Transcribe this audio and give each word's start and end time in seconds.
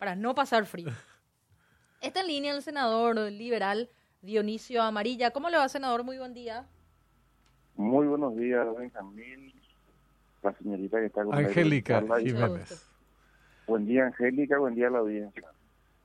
para 0.00 0.16
no 0.16 0.34
pasar 0.34 0.64
frío. 0.64 0.88
Está 2.00 2.22
en 2.22 2.28
línea 2.28 2.56
el 2.56 2.62
senador 2.62 3.16
liberal 3.30 3.90
Dionisio 4.22 4.82
Amarilla. 4.82 5.30
¿Cómo 5.30 5.50
le 5.50 5.58
va, 5.58 5.68
senador? 5.68 6.04
Muy 6.04 6.16
buen 6.16 6.32
día. 6.32 6.66
Muy 7.76 8.06
buenos 8.06 8.34
días, 8.34 8.66
Benjamín. 8.78 9.52
La 10.42 10.54
señorita 10.54 10.98
que 11.00 11.06
está 11.06 11.22
con 11.22 11.34
Angélica 11.34 12.02
Jiménez. 12.18 12.88
Buen 13.66 13.84
día, 13.84 14.06
Angélica. 14.06 14.58
Buen 14.58 14.74
día 14.74 14.88
a 14.88 14.90
la 14.90 14.98
audiencia. 15.00 15.48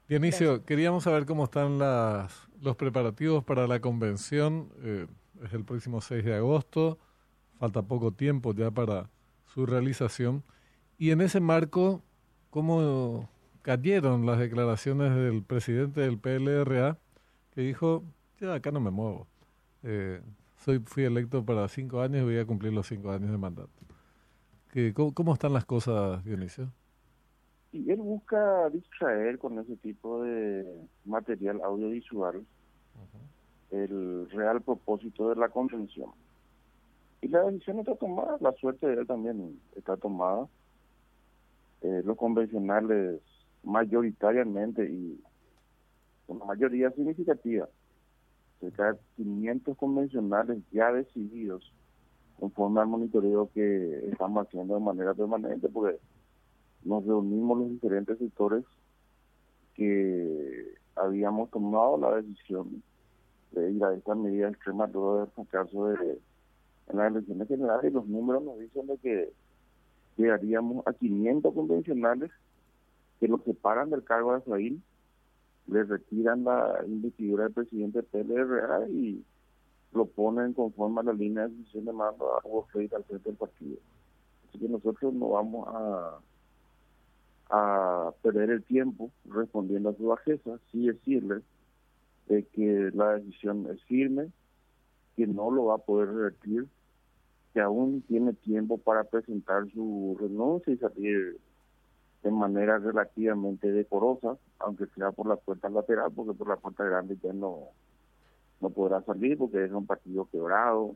Dionisio, 0.09 0.65
queríamos 0.65 1.05
saber 1.05 1.25
cómo 1.25 1.45
están 1.45 1.79
las, 1.79 2.49
los 2.61 2.75
preparativos 2.75 3.45
para 3.45 3.65
la 3.65 3.79
convención. 3.79 4.73
Eh, 4.83 5.07
es 5.41 5.53
el 5.53 5.63
próximo 5.63 6.01
6 6.01 6.25
de 6.25 6.35
agosto. 6.35 6.99
Falta 7.59 7.81
poco 7.81 8.11
tiempo 8.11 8.53
ya 8.53 8.71
para 8.71 9.09
su 9.45 9.65
realización. 9.65 10.43
Y 10.97 11.11
en 11.11 11.21
ese 11.21 11.39
marco, 11.39 12.03
¿cómo 12.49 13.29
cayeron 13.65 14.27
las 14.27 14.37
declaraciones 14.37 15.15
del 15.15 15.41
presidente 15.41 16.01
del 16.01 16.19
PLRA 16.19 16.99
que 17.49 17.61
dijo, 17.61 18.03
ya 18.39 18.53
acá 18.53 18.69
no 18.69 18.79
me 18.79 18.91
muevo? 18.91 19.25
Eh, 19.81 20.21
soy, 20.57 20.77
fui 20.85 21.03
electo 21.03 21.43
para 21.43 21.67
cinco 21.67 21.99
años 22.01 22.21
y 22.21 22.25
voy 22.25 22.37
a 22.37 22.45
cumplir 22.45 22.73
los 22.73 22.85
cinco 22.85 23.09
años 23.09 23.31
de 23.31 23.39
mandato. 23.39 23.71
cómo, 25.15 25.33
están 25.33 25.53
las 25.53 25.65
cosas, 25.65 26.23
Dionisio? 26.23 26.71
Y 27.71 27.89
él 27.89 28.01
busca 28.01 28.69
distraer 28.69 29.39
con 29.39 29.57
ese 29.57 29.75
tipo 29.77 30.21
de 30.21 30.87
material 31.03 31.59
audiovisual 31.63 32.45
el 33.71 34.29
real 34.29 34.61
propósito 34.61 35.29
de 35.29 35.37
la 35.37 35.49
convención. 35.49 36.11
Y 37.19 37.29
la 37.29 37.41
decisión 37.45 37.79
está 37.79 37.95
tomada, 37.95 38.37
la 38.41 38.51
suerte 38.53 38.85
de 38.85 38.93
él 38.93 39.07
también 39.07 39.59
está 39.75 39.97
tomada. 39.97 40.47
Eh, 41.81 42.03
los 42.05 42.15
convencionales 42.15 43.21
mayoritariamente 43.65 44.89
y 44.89 45.19
una 46.27 46.45
mayoría 46.45 46.91
significativa, 46.91 47.67
cerca 48.59 48.93
de 48.93 48.99
500 49.17 49.77
convencionales 49.77 50.59
ya 50.71 50.91
decididos 50.91 51.71
conforme 52.39 52.81
al 52.81 52.87
monitoreo 52.87 53.49
que 53.53 54.09
estamos 54.09 54.45
haciendo 54.45 54.75
de 54.75 54.81
manera 54.81 55.13
permanente, 55.13 55.69
porque 55.69 55.97
nos 56.83 57.05
reunimos 57.05 57.59
los 57.59 57.69
diferentes 57.69 58.17
sectores 58.17 58.63
que 59.73 60.75
habíamos 60.95 61.49
tomado 61.49 61.97
la 61.97 62.15
decisión 62.17 62.83
de 63.51 63.71
ir 63.71 63.83
a 63.83 63.93
esta 63.93 64.15
medida 64.15 64.49
extrema 64.49 64.87
todo 64.87 65.23
el 65.23 65.47
caso 65.47 65.87
de 65.89 66.19
en 66.87 66.97
las 66.97 67.11
elecciones 67.11 67.47
generales. 67.47 67.93
Los 67.93 68.07
números 68.07 68.43
nos 68.43 68.59
dicen 68.59 68.87
de 68.87 68.97
que 68.97 69.33
llegaríamos 70.17 70.85
a 70.85 70.93
500 70.93 71.53
convencionales 71.53 72.31
que 73.19 73.27
los 73.27 73.43
separan 73.43 73.89
del 73.89 74.03
cargo 74.03 74.33
de 74.33 74.39
Israel, 74.39 74.81
le 75.67 75.83
retiran 75.83 76.43
la 76.43 76.83
investidura 76.85 77.45
del 77.45 77.53
presidente 77.53 78.03
PLRA 78.03 78.87
y 78.89 79.23
lo 79.93 80.05
ponen 80.05 80.53
conforme 80.53 80.99
a 80.99 81.03
la 81.03 81.13
línea 81.13 81.47
de 81.47 81.55
decisión 81.55 81.85
de 81.85 81.93
mando 81.93 82.33
a 82.33 82.41
Hugo 82.43 82.67
al 82.73 83.03
frente 83.03 83.29
del 83.29 83.37
partido. 83.37 83.77
Así 84.49 84.59
que 84.59 84.69
nosotros 84.69 85.13
no 85.13 85.29
vamos 85.29 85.67
a, 85.67 86.19
perder 88.21 88.49
el 88.49 88.63
tiempo 88.63 89.11
respondiendo 89.25 89.89
a 89.89 89.95
su 89.95 90.07
bajeza, 90.07 90.59
sí 90.71 90.87
decirle 90.87 91.41
de 92.27 92.43
que 92.47 92.91
la 92.93 93.13
decisión 93.13 93.67
es 93.71 93.81
firme, 93.83 94.31
que 95.15 95.27
no 95.27 95.51
lo 95.51 95.65
va 95.65 95.75
a 95.75 95.77
poder 95.77 96.09
revertir, 96.09 96.67
que 97.53 97.61
aún 97.61 98.01
tiene 98.01 98.33
tiempo 98.33 98.77
para 98.77 99.03
presentar 99.05 99.69
su 99.71 100.17
renuncia 100.19 100.73
y 100.73 100.77
salir 100.77 101.37
de 102.25 102.31
manera 102.31 102.79
relativamente 102.79 103.71
decorosa, 103.71 104.35
aunque 104.57 104.87
sea 104.95 105.11
por 105.11 105.27
la 105.27 105.35
puerta 105.35 105.69
lateral, 105.69 106.11
porque 106.11 106.33
por 106.33 106.47
la 106.47 106.55
puerta 106.55 106.83
grande 106.83 107.19
ya 107.21 107.31
no, 107.31 107.69
no 108.61 108.71
podrá 108.71 109.03
salir, 109.03 109.37
porque 109.37 109.63
es 109.63 109.71
un 109.71 109.85
partido 109.85 110.27
quebrado, 110.31 110.95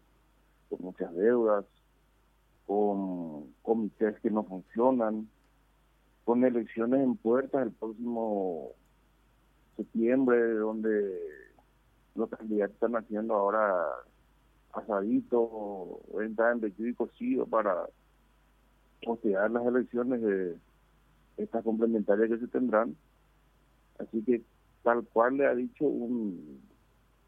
con 0.70 0.82
muchas 0.82 1.14
deudas, 1.14 1.66
con 2.66 3.54
comités 3.62 4.20
que 4.22 4.32
no 4.32 4.44
funcionan, 4.44 5.30
con 6.26 6.44
elecciones 6.44 7.02
en 7.02 7.16
puertas 7.16 7.62
el 7.62 7.74
próximo 7.74 8.72
septiembre, 9.78 10.56
donde 10.56 11.16
los 12.16 12.28
candidatos 12.32 12.74
están 12.74 12.96
haciendo 12.96 13.36
ahora 13.36 13.86
asadito 14.74 15.40
o 15.40 16.22
entrar 16.24 16.54
en 16.54 16.62
vestido 16.62 16.90
y 16.90 16.96
cocido 16.96 17.46
para 17.46 17.86
postear 19.04 19.52
las 19.52 19.68
elecciones 19.68 20.24
de 20.24 20.58
estas 21.40 21.64
complementarias 21.64 22.30
que 22.30 22.38
se 22.38 22.48
tendrán. 22.48 22.96
Así 23.98 24.22
que 24.24 24.42
tal 24.84 25.04
cual 25.06 25.38
le 25.38 25.48
ha 25.48 25.56
dicho 25.56 25.86
un 25.86 26.62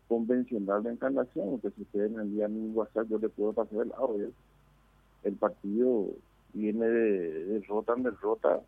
convencional 0.08 0.84
de 0.84 0.92
encarnación, 0.92 1.60
que 1.62 1.72
si 1.72 1.84
ustedes 1.84 2.12
me 2.12 2.24
envían 2.24 2.52
un 2.52 2.72
WhatsApp 2.76 3.08
yo 3.10 3.18
le 3.18 3.30
puedo 3.30 3.54
pasar 3.54 3.82
el 3.82 3.94
audio. 3.94 4.30
El 5.24 5.36
partido 5.36 6.08
viene 6.54 6.86
de, 6.86 7.46
derrota 7.46 7.94
en 7.96 8.04
derrota, 8.04 8.60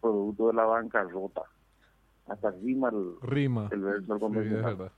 producto 0.00 0.48
de 0.48 0.54
la 0.54 0.64
banca 0.64 1.04
rota. 1.04 1.42
Hasta 2.26 2.50
rima 2.50 2.88
el, 2.88 3.14
rima. 3.22 3.68
el 3.70 3.80
verso 3.80 4.18
convencional. 4.18 4.90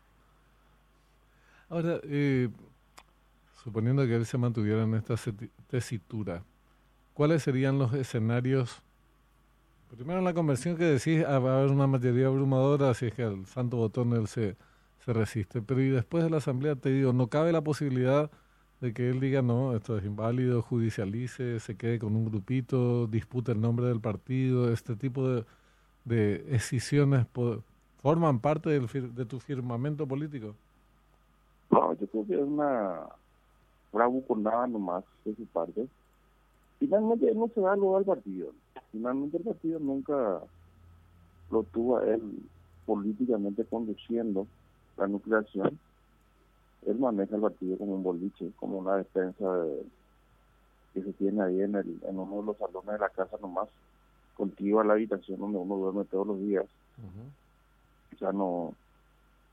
Ahora, 1.69 2.01
eh, 2.05 2.49
suponiendo 3.63 4.07
que 4.07 4.15
él 4.15 4.27
se 4.27 4.39
mantuviera 4.39 4.85
en 4.85 4.95
esta 4.95 5.17
tesitura, 5.69 6.43
¿cuáles 7.13 7.43
serían 7.43 7.79
los 7.79 7.93
escenarios? 7.93 8.83
Primero 9.95 10.19
en 10.19 10.25
la 10.25 10.35
conversión 10.35 10.77
que 10.77 10.85
decís, 10.85 11.25
ah, 11.27 11.39
va 11.39 11.55
a 11.55 11.59
haber 11.59 11.71
una 11.71 11.87
mayoría 11.87 12.27
abrumadora 12.27 12.93
si 12.95 13.07
es 13.07 13.15
que 13.15 13.23
el 13.23 13.47
santo 13.47 13.77
botón 13.77 14.13
él 14.13 14.27
se, 14.27 14.57
se 15.05 15.13
resiste. 15.13 15.63
Pero 15.63 15.83
y 15.83 15.91
después 15.91 16.25
de 16.25 16.31
la 16.31 16.39
asamblea 16.39 16.75
te 16.75 16.91
digo, 16.91 17.13
no 17.13 17.29
cabe 17.29 17.53
la 17.53 17.63
posibilidad 17.63 18.31
de 18.81 18.93
que 18.93 19.09
él 19.09 19.21
diga, 19.21 19.41
no, 19.41 19.75
esto 19.75 19.97
es 19.97 20.05
inválido, 20.05 20.63
judicialice, 20.63 21.61
se 21.61 21.77
quede 21.77 21.99
con 21.99 22.17
un 22.17 22.25
grupito, 22.25 23.07
dispute 23.07 23.53
el 23.53 23.61
nombre 23.61 23.87
del 23.87 24.01
partido, 24.01 24.73
este 24.73 24.97
tipo 24.97 25.29
de, 25.29 25.45
de 26.05 26.39
decisiones 26.39 27.27
forman 28.03 28.41
parte 28.41 28.71
del, 28.71 28.87
de 29.15 29.25
tu 29.25 29.39
firmamento 29.39 30.07
político. 30.07 30.55
No, 31.71 31.95
yo 31.95 32.07
creo 32.09 32.27
que 32.27 32.35
es 32.35 32.41
una 32.41 33.01
nada 34.37 34.67
nomás 34.67 35.05
de 35.25 35.35
su 35.37 35.47
parte. 35.47 35.87
Finalmente 36.79 37.31
él 37.31 37.39
no 37.39 37.49
se 37.55 37.61
da 37.61 37.77
lugar 37.77 38.01
al 38.01 38.05
partido. 38.05 38.49
Finalmente 38.95 39.39
el 39.39 39.43
partido 39.43 39.81
nunca 39.81 40.41
lo 41.51 41.63
tuvo 41.65 41.99
a 41.99 42.07
él 42.07 42.23
políticamente 42.87 43.65
conduciendo 43.65 44.47
la 44.97 45.09
nucleación. 45.09 45.81
Él 46.87 46.99
maneja 47.01 47.35
el 47.35 47.43
partido 47.43 47.77
como 47.77 47.97
un 47.97 48.05
boliche, 48.05 48.53
como 48.55 48.79
una 48.79 48.99
defensa 48.99 49.45
que 50.93 51.03
se 51.03 51.13
tiene 51.15 51.43
ahí 51.43 51.61
en, 51.63 51.75
el, 51.75 52.01
en 52.05 52.17
uno 52.21 52.37
de 52.37 52.47
los 52.47 52.57
salones 52.57 52.93
de 52.93 52.99
la 53.01 53.09
casa 53.09 53.37
nomás, 53.43 53.69
contigo 54.37 54.79
a 54.79 54.85
la 54.85 54.93
habitación 54.93 55.41
donde 55.41 55.59
uno 55.59 55.75
duerme 55.75 56.05
todos 56.05 56.29
los 56.29 56.39
días. 56.39 56.67
O 58.15 58.17
sea, 58.17 58.31
no, 58.31 58.75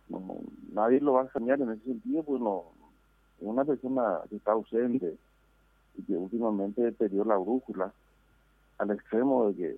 no, 0.07 0.37
nadie 0.71 0.99
lo 0.99 1.13
va 1.13 1.21
a 1.21 1.23
extrañar 1.23 1.59
en 1.61 1.71
ese 1.71 1.83
sentido, 1.83 2.21
pues 2.21 2.39
no, 2.39 2.65
una 3.39 3.65
persona 3.65 4.19
que 4.29 4.35
está 4.35 4.51
ausente 4.51 5.17
y 5.97 6.03
que 6.03 6.13
últimamente 6.13 6.91
perdió 6.91 7.25
la 7.25 7.37
brújula 7.37 7.91
al 8.81 8.91
extremo 8.91 9.49
de 9.49 9.55
que 9.55 9.77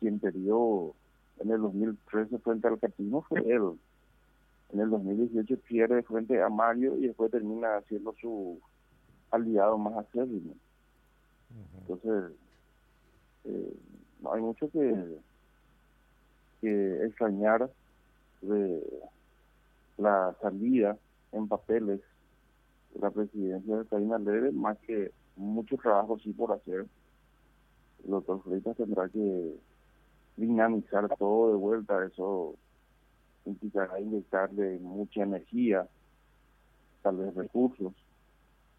quien 0.00 0.18
perdió 0.18 0.92
en 1.38 1.50
el 1.50 1.60
2013 1.60 2.38
frente 2.38 2.66
al 2.66 2.78
Catino 2.80 3.22
fue 3.22 3.40
él. 3.40 3.78
En 4.72 4.80
el 4.80 4.90
2018 4.90 5.56
pierde 5.60 6.02
frente 6.02 6.42
a 6.42 6.48
Mario 6.48 6.96
y 6.98 7.06
después 7.06 7.30
termina 7.30 7.80
siendo 7.88 8.12
su 8.20 8.60
aliado 9.30 9.78
más 9.78 9.96
acérrimo. 9.96 10.54
Entonces, 11.78 12.32
eh, 13.44 13.76
hay 14.32 14.40
mucho 14.40 14.68
que, 14.70 15.18
que 16.60 17.04
extrañar 17.04 17.70
de 18.42 18.82
la 19.98 20.34
salida 20.40 20.98
en 21.30 21.46
papeles 21.46 22.00
la 23.00 23.10
presidencia 23.10 23.76
de 23.76 23.86
Karina 23.86 24.18
Leve, 24.18 24.50
más 24.50 24.78
que 24.78 25.12
mucho 25.36 25.76
trabajo 25.76 26.18
sí 26.18 26.32
por 26.32 26.52
hacer. 26.52 26.86
El 28.04 28.10
doctor 28.10 28.42
Freitas 28.42 28.76
tendrá 28.76 29.08
que 29.08 29.56
dinamizar 30.36 31.08
todo 31.16 31.50
de 31.50 31.56
vuelta, 31.56 32.04
eso 32.04 32.54
implicará 33.46 34.00
inyectarle 34.00 34.78
mucha 34.80 35.22
energía, 35.22 35.86
tal 37.02 37.16
vez 37.16 37.34
recursos, 37.34 37.92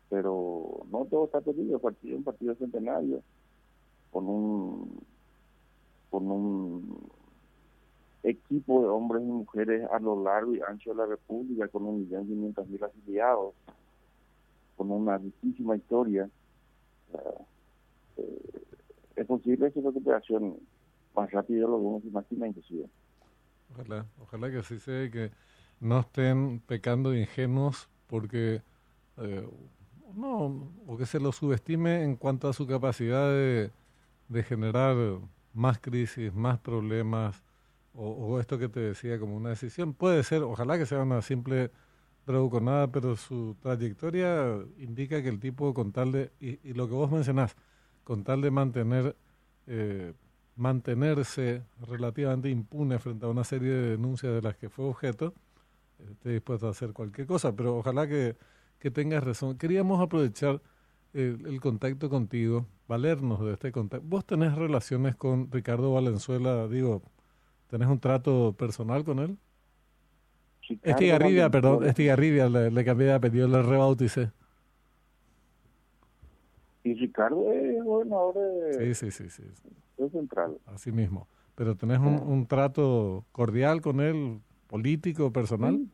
pero 0.10 0.86
no 0.92 1.06
todo 1.06 1.26
está 1.26 1.42
perdido, 1.42 1.80
partido 1.80 2.18
un 2.18 2.24
partido 2.24 2.56
centenario, 2.56 3.22
con 4.12 4.28
un 4.28 5.00
con 6.10 6.32
un 6.32 7.10
equipo 8.24 8.82
de 8.82 8.88
hombres 8.88 9.24
y 9.24 9.26
mujeres 9.26 9.88
a 9.92 10.00
lo 10.00 10.24
largo 10.24 10.56
y 10.56 10.62
ancho 10.62 10.92
de 10.92 10.96
la 10.96 11.06
República, 11.06 11.68
con 11.68 11.84
un 11.84 12.00
millón 12.00 12.26
quinientos 12.26 12.68
mil 12.68 12.84
afiliados, 12.84 13.54
con 14.78 14.92
una 14.92 15.18
riquísima 15.18 15.76
historia. 15.76 16.30
Eh, 18.18 18.65
es 19.16 19.26
posible 19.26 19.68
esa 19.68 19.82
recuperación 19.82 20.58
más 21.16 21.32
rápido 21.32 21.70
lo 21.70 21.78
que 21.78 21.84
uno 21.84 22.02
se 22.02 22.08
imagina 22.08 22.48
inclusive. 22.48 22.90
Ojalá, 23.72 24.06
ojalá 24.20 24.52
que 24.52 24.58
así 24.58 24.80
sea 24.80 25.04
y 25.04 25.10
que 25.10 25.32
no 25.80 26.00
estén 26.00 26.60
pecando 26.62 27.12
de 27.12 27.22
ingenuos 27.22 27.90
porque 28.08 28.62
eh, 29.18 29.48
no, 30.16 30.72
o 30.88 30.98
que 30.98 31.06
se 31.06 31.20
lo 31.20 31.32
subestime 31.32 32.04
en 32.04 32.16
cuanto 32.16 32.48
a 32.48 32.54
su 32.54 32.68
capacidad 32.68 33.30
de, 33.30 33.72
de 34.30 34.44
generar 34.44 34.96
más 35.54 35.80
crisis, 35.80 36.34
más 36.34 36.60
problemas, 36.60 37.44
o, 37.94 38.10
o, 38.10 38.40
esto 38.40 38.58
que 38.58 38.70
te 38.70 38.80
decía 38.80 39.20
como 39.20 39.36
una 39.36 39.50
decisión. 39.50 39.94
Puede 39.94 40.24
ser, 40.24 40.44
ojalá 40.44 40.78
que 40.78 40.86
sea 40.86 41.02
una 41.02 41.22
simple 41.22 41.72
bravuconada, 42.26 42.92
pero 42.92 43.16
su 43.16 43.56
trayectoria 43.62 44.60
indica 44.78 45.22
que 45.22 45.30
el 45.30 45.40
tipo, 45.40 45.74
con 45.74 45.92
tal 45.92 46.12
de, 46.12 46.32
y, 46.40 46.60
y 46.70 46.74
lo 46.74 46.88
que 46.88 46.94
vos 46.94 47.12
mencionás, 47.12 47.56
con 48.06 48.24
tal 48.24 48.40
de 48.40 48.52
mantener, 48.52 49.18
eh, 49.68 50.14
mantenerse 50.56 51.64
relativamente 51.82 52.50
impune 52.50 53.00
frente 53.00 53.26
a 53.26 53.30
una 53.30 53.44
serie 53.44 53.72
de 53.72 53.90
denuncias 53.90 54.32
de 54.34 54.42
las 54.42 54.56
que 54.56 54.70
fue 54.70 54.86
objeto, 54.86 55.34
esté 56.12 56.30
dispuesto 56.30 56.68
a 56.68 56.70
hacer 56.70 56.94
cualquier 56.94 57.28
cosa, 57.28 57.54
pero 57.56 57.78
ojalá 57.78 58.08
que, 58.08 58.38
que 58.80 58.92
tengas 58.92 59.24
razón. 59.24 59.58
Queríamos 59.58 60.02
aprovechar 60.02 60.62
el, 61.14 61.46
el, 61.48 61.60
contacto 61.60 62.10
contigo, 62.10 62.68
valernos 62.88 63.44
de 63.44 63.54
este 63.54 63.72
contacto. 63.72 64.06
¿Vos 64.08 64.26
tenés 64.26 64.54
relaciones 64.54 65.16
con 65.16 65.52
Ricardo 65.52 65.92
Valenzuela? 65.92 66.68
Digo, 66.68 67.02
¿tenés 67.68 67.90
un 67.90 68.00
trato 68.00 68.54
personal 68.58 69.04
con 69.04 69.20
él? 69.20 69.38
Estigarribia, 70.84 71.50
perdón, 71.50 71.86
Estigarribia, 71.86 72.50
le, 72.50 72.70
le 72.70 72.86
cambié 72.86 73.08
de 73.08 73.14
apellido, 73.14 73.48
le 73.48 73.64
rebauticé. 73.64 74.32
Y 76.86 76.94
Ricardo 76.94 77.52
es 77.52 77.84
gobernador 77.84 78.36
de, 78.36 78.94
sí, 78.94 79.10
sí, 79.10 79.28
sí, 79.28 79.30
sí. 79.32 79.70
de 79.98 80.08
Central. 80.12 80.60
Así 80.68 80.92
mismo. 80.92 81.28
Pero 81.56 81.76
tenés 81.76 81.98
un, 81.98 82.20
un 82.20 82.46
trato 82.46 83.26
cordial 83.32 83.82
con 83.82 84.02
él, 84.02 84.40
político, 84.68 85.34
personal. 85.34 85.78
Sí. 85.78 85.90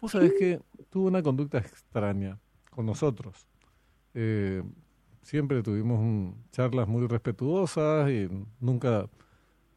Vos 0.00 0.10
sabés 0.10 0.32
sí. 0.32 0.38
que 0.40 0.60
tuvo 0.90 1.06
una 1.06 1.22
conducta 1.22 1.58
extraña 1.58 2.40
con 2.70 2.86
nosotros. 2.86 3.46
Eh, 4.14 4.64
siempre 5.22 5.62
tuvimos 5.62 6.00
un, 6.00 6.34
charlas 6.50 6.88
muy 6.88 7.06
respetuosas 7.06 8.10
y 8.10 8.28
nunca 8.58 9.08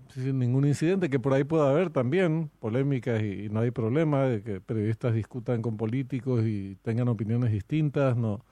sin 0.09 0.39
ningún 0.39 0.65
incidente, 0.65 1.11
que 1.11 1.19
por 1.19 1.33
ahí 1.33 1.43
pueda 1.43 1.69
haber 1.69 1.91
también 1.91 2.49
polémicas 2.59 3.21
y, 3.21 3.45
y, 3.45 3.49
no 3.49 3.59
hay 3.59 3.69
problema 3.69 4.23
de 4.23 4.41
que 4.41 4.61
periodistas 4.61 5.13
discutan 5.13 5.61
con 5.61 5.77
políticos 5.77 6.43
y 6.43 6.75
tengan 6.81 7.07
opiniones 7.07 7.51
distintas, 7.51 8.17
no, 8.17 8.43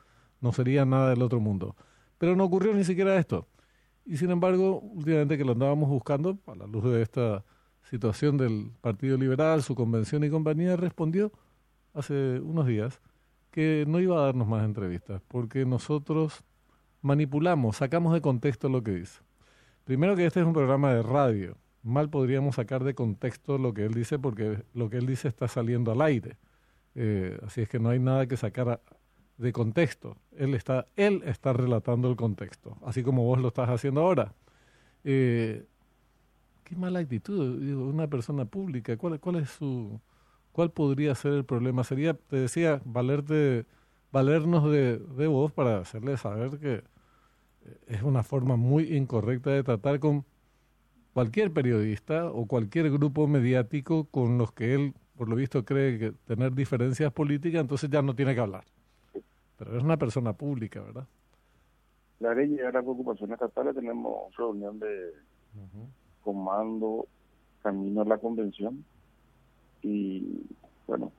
no 0.46 0.54
sería 0.54 0.86
nada 0.86 1.10
del 1.10 1.24
otro 1.24 1.40
mundo. 1.40 1.76
Pero 2.20 2.36
no 2.36 2.44
ocurrió 2.44 2.72
ni 2.76 2.84
siquiera 2.84 3.18
esto. 3.18 3.48
Y 4.06 4.18
sin 4.18 4.30
embargo, 4.30 4.80
últimamente 4.80 5.40
que 5.40 5.44
lo 5.44 5.54
andábamos 5.54 5.90
buscando, 5.90 6.38
a 6.46 6.54
la 6.54 6.68
luz 6.68 6.84
de 6.84 7.02
esta 7.02 7.44
situación 7.82 8.38
del 8.38 8.72
Partido 8.80 9.18
Liberal, 9.18 9.64
su 9.64 9.74
convención 9.74 10.24
y 10.24 10.30
compañía, 10.30 10.76
respondió 10.76 11.32
hace 11.96 12.40
unos 12.42 12.68
días 12.68 13.02
que 13.50 13.86
no 13.88 14.00
iba 14.00 14.20
a 14.20 14.26
darnos 14.26 14.48
más 14.48 14.64
entrevistas, 14.64 15.20
porque 15.28 15.66
nosotros 15.66 16.44
manipulamos, 17.02 17.78
sacamos 17.78 18.14
de 18.14 18.22
contexto 18.22 18.70
lo 18.70 18.84
que 18.84 18.92
dice. 18.92 19.22
Primero 19.84 20.16
que 20.16 20.28
este 20.28 20.42
es 20.42 20.46
un 20.46 20.54
programa 20.54 20.94
de 20.94 21.02
radio. 21.02 21.58
Mal 21.82 22.12
podríamos 22.12 22.56
sacar 22.56 22.84
de 22.84 22.94
contexto 22.94 23.58
lo 23.58 23.74
que 23.74 23.86
él 23.86 23.96
dice 23.96 24.20
porque 24.20 24.64
lo 24.76 24.92
que 24.92 24.98
él 24.98 25.08
dice 25.08 25.28
está 25.28 25.48
saliendo 25.48 25.92
al 25.92 26.02
aire. 26.02 26.38
Eh, 26.94 27.40
así 27.44 27.62
es 27.62 27.70
que 27.70 27.80
no 27.80 27.90
hay 27.90 28.00
nada 28.00 28.28
que 28.28 28.38
sacar 28.38 28.70
a, 28.70 28.80
de 29.38 29.52
contexto. 29.52 30.18
Él 30.38 30.54
está, 30.54 30.88
él 30.96 31.22
está 31.26 31.54
relatando 31.54 32.10
el 32.10 32.16
contexto, 32.16 32.78
así 32.86 33.04
como 33.04 33.24
vos 33.24 33.40
lo 33.40 33.50
estás 33.50 33.70
haciendo 33.70 34.02
ahora. 34.02 34.34
Eh, 35.04 35.66
qué 36.64 36.76
mala 36.76 37.00
actitud, 37.00 37.62
una 37.74 38.08
persona 38.08 38.46
pública. 38.46 38.98
¿Cuál, 38.98 39.20
cuál 39.20 39.38
es 39.38 39.50
su, 39.50 40.00
cuál 40.52 40.72
podría 40.72 41.16
ser 41.16 41.34
el 41.34 41.46
problema? 41.46 41.84
Sería, 41.84 42.14
te 42.14 42.38
decía, 42.38 42.82
valerte, 42.86 43.66
valernos 44.12 44.72
de, 44.72 44.98
de 44.98 45.28
vos 45.28 45.52
para 45.52 45.80
hacerle 45.80 46.18
saber 46.18 46.60
que 46.60 46.84
es 47.88 48.04
una 48.04 48.24
forma 48.24 48.56
muy 48.56 48.96
incorrecta 48.96 49.50
de 49.52 49.64
tratar 49.64 50.00
con 50.00 50.26
cualquier 51.14 51.52
periodista 51.52 52.26
o 52.26 52.46
cualquier 52.46 52.92
grupo 52.92 53.28
mediático 53.28 54.06
con 54.06 54.38
los 54.38 54.52
que 54.52 54.76
él, 54.76 54.94
por 55.18 55.30
lo 55.30 55.36
visto, 55.36 55.64
cree 55.66 55.98
que 55.98 56.12
tener 56.26 56.54
diferencias 56.54 57.12
políticas, 57.14 57.62
entonces 57.62 57.90
ya 57.90 58.02
no 58.02 58.16
tiene 58.16 58.36
que 58.36 58.42
hablar. 58.42 58.66
Pero 59.58 59.78
es 59.78 59.84
una 59.84 59.98
persona 59.98 60.34
pública, 60.34 60.82
¿verdad? 60.82 61.08
La 62.20 62.34
ley 62.34 62.50
de 62.50 62.64
la 62.64 62.82
preocupación 62.82 63.32
estatal 63.34 63.74
tenemos 63.74 64.36
reunión 64.36 64.80
de 64.80 65.10
uh 65.56 65.60
-huh. 65.60 65.88
comando 66.24 67.08
camino 67.62 68.02
a 68.02 68.06
la 68.06 68.18
convención 68.18 68.86
y 69.82 70.44
bueno, 70.88 71.12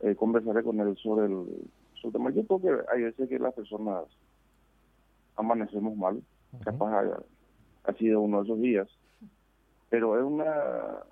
eh, 0.00 0.14
conversaré 0.14 0.62
con 0.62 0.80
él 0.80 0.96
sobre 0.96 1.26
el, 1.26 1.46
sobre 1.94 2.06
el 2.06 2.12
tema. 2.12 2.30
Yo 2.30 2.44
creo 2.46 2.60
que 2.60 2.90
hay 2.92 3.02
veces 3.02 3.28
que 3.28 3.38
las 3.38 3.54
personas 3.54 4.04
amanecemos 5.36 5.96
mal, 5.96 6.16
uh 6.16 6.56
-huh. 6.56 6.64
capaz 6.64 6.92
ha, 6.92 7.22
ha, 7.84 7.92
sido 7.94 8.20
uno 8.20 8.38
de 8.38 8.44
esos 8.44 8.60
días, 8.60 8.88
pero 9.90 10.18
es 10.18 10.24
una 10.24 11.04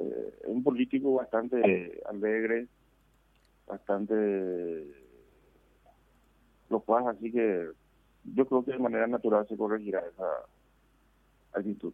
eh, 0.00 0.34
un 0.46 0.62
político 0.62 1.14
bastante 1.14 2.00
alegre, 2.08 2.66
bastante 3.72 4.86
locuaz, 6.68 7.06
así 7.06 7.32
que 7.32 7.70
yo 8.24 8.46
creo 8.46 8.64
que 8.64 8.72
de 8.72 8.78
manera 8.78 9.06
natural 9.06 9.46
se 9.48 9.56
corregirá 9.56 10.00
esa 10.00 10.28
actitud. 11.54 11.92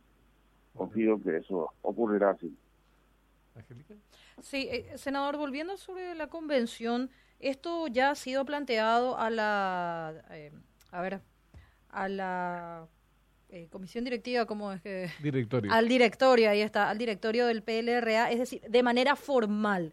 Confío 0.75 1.21
que 1.23 1.37
eso 1.37 1.73
ocurrirá 1.83 2.31
así. 2.31 2.57
Sí, 4.41 4.69
eh, 4.71 4.99
senador, 4.99 5.37
volviendo 5.37 5.77
sobre 5.77 6.15
la 6.15 6.29
convención, 6.29 7.11
esto 7.41 7.89
ya 7.89 8.11
ha 8.11 8.15
sido 8.15 8.45
planteado 8.45 9.17
a 9.19 9.31
la, 9.31 10.25
eh, 10.31 10.53
a 10.93 11.01
ver, 11.01 11.21
a 11.89 12.09
la 12.09 12.89
eh, 13.49 13.69
comisión 13.71 14.05
directiva, 14.05 14.47
¿cómo 14.47 14.73
es 14.73 14.81
que? 14.81 15.11
Directorio. 15.21 15.73
Al 15.73 15.89
directorio, 15.89 16.51
ahí 16.51 16.61
está, 16.61 16.89
al 16.89 16.99
directorio 16.99 17.47
del 17.47 17.63
PLRA, 17.63 18.31
es 18.31 18.39
decir, 18.39 18.61
de 18.63 18.83
manera 18.83 19.17
formal. 19.17 19.93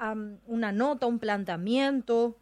Um, 0.00 0.38
una 0.46 0.72
nota, 0.72 1.06
un 1.06 1.18
planteamiento. 1.18 2.36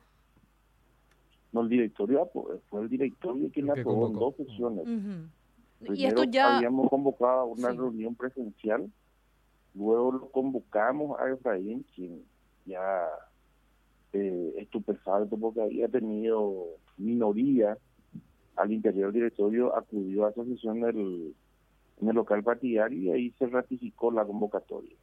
No, 1.52 1.62
el 1.62 1.68
directorio 1.68 2.28
fue 2.68 2.82
el 2.82 2.88
directorio 2.88 3.50
quien 3.52 3.70
aprobó 3.70 4.08
en 4.08 4.12
dos 4.14 4.36
sesiones. 4.36 4.86
Uh 4.86 4.90
-huh. 4.90 5.96
y 5.96 6.04
esto 6.06 6.24
ya 6.24 6.56
habíamos 6.56 6.88
convocado 6.90 7.46
una 7.46 7.70
sí. 7.70 7.76
reunión 7.76 8.14
presencial, 8.14 8.90
luego 9.74 10.12
lo 10.12 10.30
convocamos 10.30 11.18
a 11.20 11.30
Efraín, 11.30 11.84
quien 11.94 12.24
ya 12.64 13.08
eh, 14.12 14.54
estupefacto 14.58 15.36
porque 15.36 15.62
había 15.62 15.88
tenido 15.88 16.66
minoría 16.96 17.78
al 18.56 18.72
interior 18.72 19.12
del 19.12 19.22
directorio, 19.22 19.76
acudió 19.76 20.26
a 20.26 20.30
esa 20.30 20.44
sesión 20.44 20.78
en 20.78 20.84
el, 20.84 21.34
en 22.00 22.08
el 22.08 22.14
local 22.14 22.42
partidario 22.42 22.98
y 22.98 23.10
ahí 23.10 23.30
se 23.38 23.46
ratificó 23.46 24.10
la 24.10 24.24
convocatoria. 24.24 24.96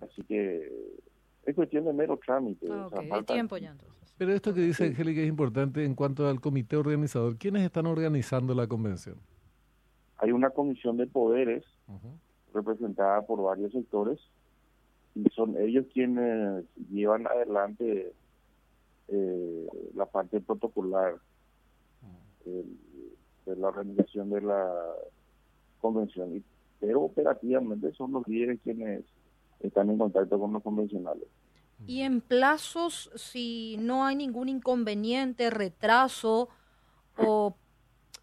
Así 0.00 0.22
que 0.24 0.70
es 1.44 1.54
cuestión 1.54 1.84
de 1.84 1.92
mero 1.92 2.18
trámite. 2.24 2.66
Ah, 2.70 2.86
okay. 2.86 3.10
o 3.10 3.14
sea, 3.14 3.22
tiempo 3.22 3.56
ya 3.56 3.70
entonces. 3.70 4.14
Pero 4.18 4.32
esto 4.32 4.52
que 4.52 4.60
dice 4.60 4.84
Angélica 4.84 5.22
es 5.22 5.28
importante 5.28 5.84
en 5.84 5.94
cuanto 5.94 6.28
al 6.28 6.40
comité 6.40 6.76
organizador. 6.76 7.36
¿Quiénes 7.38 7.62
están 7.62 7.86
organizando 7.86 8.54
la 8.54 8.66
convención? 8.66 9.16
Hay 10.18 10.32
una 10.32 10.50
comisión 10.50 10.98
de 10.98 11.06
poderes 11.06 11.64
uh 11.88 11.92
-huh. 11.92 12.52
representada 12.52 13.22
por 13.22 13.42
varios 13.42 13.72
sectores 13.72 14.18
y 15.14 15.24
son 15.30 15.56
ellos 15.56 15.86
quienes 15.92 16.64
llevan 16.90 17.26
adelante 17.26 18.12
eh, 19.08 19.66
la 19.94 20.06
parte 20.06 20.40
protocolar 20.40 21.16
eh, 22.46 22.64
de 23.46 23.56
la 23.56 23.68
organización 23.68 24.30
de 24.30 24.40
la 24.40 24.70
convención, 25.80 26.36
y, 26.36 26.44
pero 26.78 27.02
operativamente 27.02 27.92
son 27.94 28.12
los 28.12 28.28
líderes 28.28 28.60
quienes 28.62 29.04
están 29.66 29.90
en 29.90 29.98
contacto 29.98 30.38
con 30.38 30.52
los 30.52 30.62
convencionales. 30.62 31.24
Y 31.86 32.02
en 32.02 32.20
plazos, 32.20 33.10
si 33.14 33.76
no 33.78 34.04
hay 34.04 34.14
ningún 34.14 34.50
inconveniente, 34.50 35.48
retraso 35.48 36.50
o, 37.16 37.56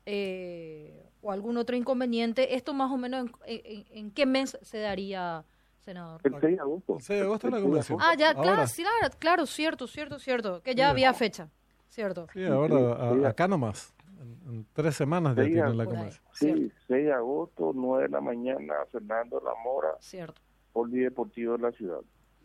eh, 0.05 1.09
o 1.21 1.31
algún 1.31 1.57
otro 1.57 1.75
inconveniente, 1.75 2.55
¿esto 2.55 2.73
más 2.75 2.91
o 2.91 2.97
menos 2.97 3.31
en, 3.45 3.61
en, 3.65 3.85
en 3.89 4.11
qué 4.11 4.27
mes 4.27 4.57
se 4.61 4.77
daría? 4.77 5.43
senador. 5.87 6.19
El 6.23 6.33
6 6.33 6.41
de 6.41 6.59
agosto. 6.59 6.95
El 6.95 7.01
6 7.01 7.19
de 7.19 7.25
agosto 7.25 7.49
la 7.49 7.61
convención. 7.61 7.99
Ah, 8.01 8.13
ya, 8.17 8.33
claro, 8.33 8.65
claro, 8.75 9.15
claro, 9.17 9.45
cierto, 9.45 9.87
cierto, 9.87 10.19
cierto, 10.19 10.61
que 10.61 10.75
ya 10.75 10.85
sí. 10.85 10.89
había 10.91 11.13
fecha, 11.13 11.49
cierto. 11.87 12.27
Sí, 12.33 12.45
ahora 12.45 13.25
a, 13.25 13.29
acá 13.29 13.47
nomás, 13.47 13.95
en, 14.19 14.37
en, 14.49 14.67
tres 14.73 14.95
semanas 14.95 15.35
ya 15.37 15.43
tienen 15.43 15.77
la 15.77 15.85
convención. 15.85 16.23
Sí, 16.33 16.71
6 16.87 17.05
de 17.05 17.13
agosto, 17.13 17.71
9 17.73 18.03
de 18.03 18.09
la 18.09 18.19
mañana, 18.19 18.73
Fernando 18.91 19.41
La 19.43 19.53
Mora, 19.63 19.95
cierto. 19.99 20.41
Polideportivo 20.77 21.57
de 21.57 21.63
la 21.63 21.71
ciudad. 21.71 22.01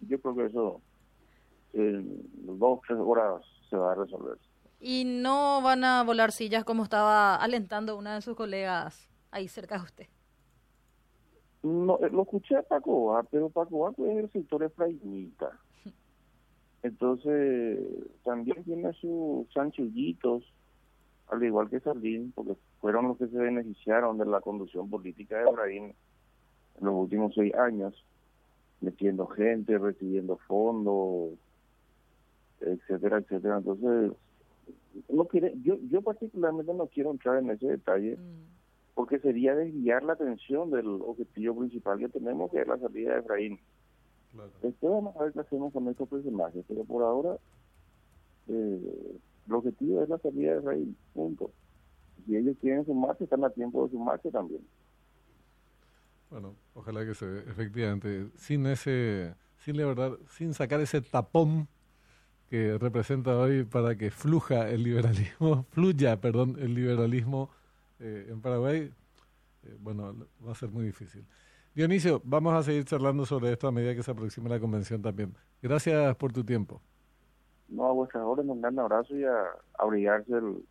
Yo 0.09 0.19
creo 0.19 0.35
que 0.35 0.47
eso 0.47 0.81
en 1.75 2.59
dos, 2.59 2.81
tres 2.89 2.99
horas 2.99 3.43
se 3.69 3.77
va 3.77 3.93
a 3.93 3.95
resolver. 3.95 4.39
Y 4.81 5.05
no 5.05 5.61
van 5.61 5.85
a 5.85 6.03
volar 6.03 6.33
sillas 6.33 6.65
como 6.65 6.83
estaba 6.83 7.37
alentando 7.37 7.95
una 7.95 8.15
de 8.15 8.23
sus 8.23 8.35
colegas 8.35 9.11
ahí 9.33 9.49
cerca 9.49 9.77
de 9.77 9.85
usted. 9.85 10.07
No, 11.62 11.99
eh, 11.99 12.09
lo 12.11 12.23
escuché 12.23 12.57
a 12.57 12.62
Paco 12.62 13.23
pero 13.31 13.51
Paco 13.51 13.91
es 13.91 14.17
el 14.17 14.33
sector 14.33 14.62
efraimita. 14.62 15.51
Entonces, 16.83 17.81
también 18.25 18.65
tiene 18.65 18.95
sus 18.95 19.47
chanchullitos, 19.51 20.43
al 21.29 21.45
igual 21.45 21.69
que 21.69 21.81
Sardín, 21.81 22.33
porque 22.35 22.57
fueron 22.81 23.09
los 23.09 23.19
que 23.19 23.29
se 23.29 23.37
beneficiaron 23.37 24.17
de 24.17 24.25
la 24.25 24.41
conducción 24.41 24.89
política 24.89 25.37
de 25.37 25.51
Efraín 25.51 25.95
en 26.81 26.87
los 26.87 26.95
últimos 26.95 27.35
seis 27.35 27.55
años, 27.55 27.95
metiendo 28.83 29.27
gente, 29.29 29.79
recibiendo 29.79 30.37
fondos, 30.49 31.31
etcétera, 32.61 33.19
etcétera. 33.19 33.59
Entonces, 33.59 34.12
no 35.09 35.25
quiere, 35.27 35.55
yo, 35.62 35.77
yo 35.91 36.03
particularmente 36.03 36.75
no 36.75 36.87
quiero 36.87 37.11
entrar 37.11 37.39
en 37.39 37.51
ese 37.51 37.67
detalle. 37.67 38.17
Mm. 38.17 38.53
porque 38.95 39.19
sería 39.21 39.55
desviar 39.55 40.03
la 40.03 40.12
atención 40.12 40.71
del 40.71 40.87
objetivo 40.87 41.57
principal 41.61 41.99
que 41.99 42.11
tenemos, 42.11 42.51
que 42.51 42.61
es 42.61 42.69
la 42.69 42.79
salida 42.79 43.15
de 43.15 43.21
Efraín. 43.21 43.59
Claro. 44.33 44.51
Después 44.62 44.93
vamos 44.93 45.17
a 45.17 45.25
ver 45.25 45.33
qué 45.33 45.41
hacemos 45.41 45.73
con 45.73 45.89
estos 45.89 46.09
personajes, 46.11 46.62
pero 46.69 46.85
por 46.85 47.03
ahora 47.03 47.39
eh, 48.49 49.19
el 49.47 49.55
objetivo 49.55 50.03
es 50.03 50.11
la 50.11 50.19
salida 50.19 50.53
de 50.53 50.59
Efraín, 50.59 50.97
punto. 51.15 51.51
Si 52.27 52.37
ellos 52.37 52.55
quieren 52.61 52.85
sumarse, 52.85 53.25
están 53.25 53.45
a 53.45 53.51
tiempo 53.51 53.85
de 53.85 53.93
sumarse 53.93 54.31
también. 54.31 54.61
Bueno, 56.33 56.57
ojalá 56.75 57.05
que 57.05 57.15
se 57.15 57.41
efectivamente 57.41 58.29
sin 58.37 58.65
ese 58.67 59.35
sin 59.59 59.77
la 59.77 59.85
verdad, 59.87 60.12
sin 60.31 60.55
sacar 60.55 60.81
ese 60.81 61.03
tapón 61.03 61.69
que 62.49 62.79
representa 62.79 63.37
hoy 63.37 63.65
para 63.65 63.97
que 63.97 64.11
fluja 64.11 64.69
el 64.71 64.83
liberalismo, 64.83 65.67
fluya, 65.71 66.21
perdón, 66.21 66.57
el 66.59 66.75
liberalismo 66.75 67.51
eh, 68.01 68.29
en 68.31 68.41
Paraguay, 68.41 68.91
eh, 69.65 69.77
bueno, 69.79 70.17
va 70.47 70.53
a 70.53 70.55
ser 70.55 70.71
muy 70.71 70.87
difícil. 70.87 71.25
Dionisio, 71.75 72.21
vamos 72.25 72.55
a 72.55 72.62
seguir 72.62 72.85
charlando 72.87 73.25
sobre 73.27 73.53
esto 73.53 73.69
a 73.69 73.73
medida 73.73 73.95
que 73.95 74.03
se 74.03 74.11
aproxime 74.11 74.49
la 74.51 74.59
convención 74.59 75.03
también. 75.03 75.35
Gracias 75.62 76.17
por 76.17 76.33
tu 76.33 76.43
tiempo. 76.45 76.81
No, 77.69 77.87
a 77.89 77.93
vuestras 77.93 78.25
órdenes, 78.25 78.51
un 78.53 78.61
gran 78.62 78.79
abrazo 78.79 79.15
y 79.17 79.25
a, 79.25 79.35
a 79.79 79.85
brillarse 79.87 80.33
el... 80.33 80.65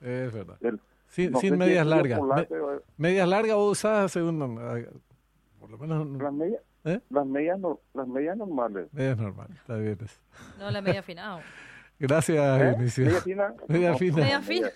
Es 0.00 0.32
verdad. 0.32 0.56
el 0.60 0.80
Sin, 1.08 1.32
no 1.32 1.40
sin 1.40 1.54
si 1.54 1.56
medias 1.58 1.86
largas. 1.86 2.18
polar, 2.20 2.38
Me- 2.40 2.46
pero 2.46 2.82
medias 2.96 3.28
largas 3.28 3.56
vos 3.56 3.72
usás 3.78 4.10
según... 4.12 4.58
Por 5.68 5.86
lo 5.86 5.86
menos... 5.86 6.22
las 6.22 6.32
medias, 6.32 6.62
¿Eh? 6.84 7.00
las 7.10 7.26
medias, 7.26 7.58
no, 7.58 7.80
las 7.94 8.08
medias 8.08 8.36
normales. 8.36 8.88
Medias 8.92 9.18
normal, 9.18 9.48
está 9.52 9.76
bien 9.76 9.98
eso. 10.02 10.20
No 10.58 10.70
la 10.70 10.80
media 10.80 11.02
final. 11.02 11.42
Gracias, 11.98 12.60
¿Eh? 12.60 12.68
Dionisio. 12.70 13.04
¿Media 13.04 13.20
fina? 13.20 13.54
Media 13.68 13.90
No, 13.90 13.98
fina. 13.98 14.16
no, 14.16 14.22
Media 14.22 14.40
fina. 14.42 14.68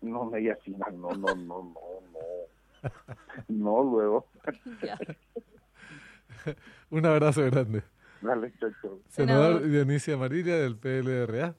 No, 0.00 0.24
media 0.24 0.56
fina, 0.56 0.86
no, 0.92 1.10
no, 1.12 1.34
no, 1.34 1.34
no, 1.36 1.72
no. 2.12 2.90
No, 3.48 3.82
luego. 3.84 4.26
Ya. 4.82 4.98
Un 6.90 7.04
abrazo 7.06 7.44
grande. 7.44 7.82
Dale, 8.22 8.52
chao, 8.58 8.70
chao. 8.82 9.00
Senador 9.08 9.52
Senador. 9.58 9.70
Dionisio 9.70 10.14
Amarilla 10.14 10.56
del 10.56 10.76
PLRA. 10.76 11.54